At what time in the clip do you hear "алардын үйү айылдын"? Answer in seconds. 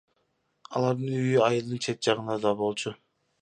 0.79-1.83